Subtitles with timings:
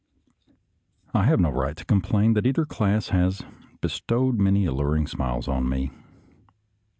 [1.13, 3.43] I have no right to complain that either class has
[3.81, 5.91] bestowed many alluring smiles on me.